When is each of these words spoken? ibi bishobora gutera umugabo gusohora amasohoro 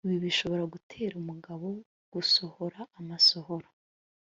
ibi 0.05 0.17
bishobora 0.25 0.63
gutera 0.73 1.13
umugabo 1.21 1.67
gusohora 2.13 2.79
amasohoro 2.99 3.67